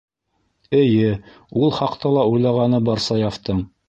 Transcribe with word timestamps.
Эйе, 0.77 1.11
ул 1.65 1.75
хаҡта 1.79 2.13
ла 2.15 2.23
уйлағаны 2.31 2.81
бар 2.89 3.05
Саяфтың. 3.09 3.61